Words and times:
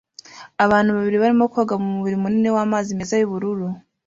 Abantu 0.65 0.89
babiri 0.95 1.17
barimo 1.23 1.45
koga 1.53 1.75
mumubiri 1.83 2.17
munini 2.23 2.49
wamazi 2.57 2.89
meza 2.99 3.15
yubururu 3.17 3.67